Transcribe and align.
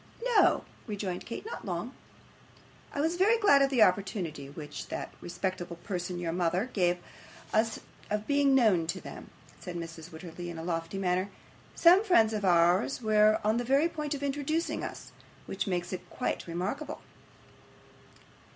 'No,' 0.25 0.63
rejoined 0.87 1.27
Kate. 1.27 1.45
'Not 1.45 1.63
long.' 1.63 1.93
'I 2.91 3.01
was 3.01 3.17
very 3.17 3.37
glad 3.37 3.61
of 3.61 3.69
the 3.69 3.83
opportunity 3.83 4.49
which 4.49 4.87
that 4.87 5.13
respectable 5.21 5.75
person, 5.75 6.17
your 6.17 6.31
mother, 6.31 6.71
gave 6.73 6.97
us 7.53 7.79
of 8.09 8.25
being 8.25 8.55
known 8.55 8.87
to 8.87 8.99
them,' 8.99 9.29
said 9.59 9.75
Mrs. 9.75 10.09
Wititterly, 10.09 10.49
in 10.49 10.57
a 10.57 10.63
lofty 10.63 10.97
manner. 10.97 11.29
'Some 11.75 12.03
friends 12.03 12.33
of 12.33 12.43
ours 12.43 12.99
were 13.03 13.39
on 13.43 13.57
the 13.57 13.63
very 13.63 13.87
point 13.87 14.15
of 14.15 14.23
introducing 14.23 14.83
us, 14.83 15.11
which 15.45 15.67
makes 15.67 15.93
it 15.93 16.09
quite 16.09 16.47
remarkable. 16.47 17.01